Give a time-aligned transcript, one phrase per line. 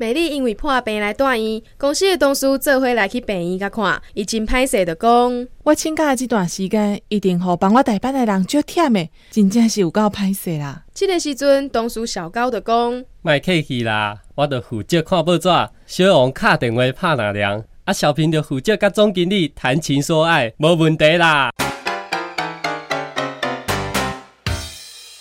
[0.00, 10.84] 美丽因为破病来住院，公司的同事做伙来去病院甲看，伊真歹势的讲，我请假这段时间一定好帮我代班的人足忝的，真正是有够歹势啦。
[10.94, 15.50] 这个时阵，同事小高的讲，卖客气啦，我着负责看报纸，
[15.84, 21.50] 小王敲电话拍哪凉，啊，小平着负责甲总经理谈情说爱，无问题啦。